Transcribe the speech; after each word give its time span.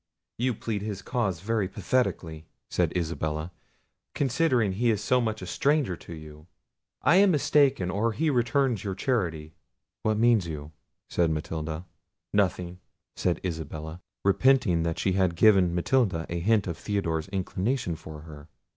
"You 0.39 0.55
plead 0.55 0.81
his 0.81 1.03
cause 1.03 1.41
very 1.41 1.67
pathetically," 1.69 2.47
said 2.71 2.91
Isabella, 2.97 3.51
"considering 4.15 4.71
he 4.71 4.89
is 4.89 5.03
so 5.03 5.21
much 5.21 5.43
a 5.43 5.45
stranger 5.45 5.95
to 5.95 6.15
you! 6.15 6.47
I 7.03 7.17
am 7.17 7.29
mistaken, 7.29 7.91
or 7.91 8.11
he 8.13 8.31
returns 8.31 8.83
your 8.83 8.95
charity." 8.95 9.53
"What 10.01 10.17
mean 10.17 10.39
you?" 10.39 10.71
said 11.07 11.29
Matilda. 11.29 11.85
"Nothing," 12.33 12.79
said 13.15 13.39
Isabella, 13.45 14.01
repenting 14.25 14.81
that 14.81 14.97
she 14.97 15.11
had 15.11 15.35
given 15.35 15.75
Matilda 15.75 16.25
a 16.29 16.39
hint 16.39 16.65
of 16.65 16.79
Theodore's 16.79 17.27
inclination 17.27 17.95
for 17.95 18.21
her. 18.21 18.49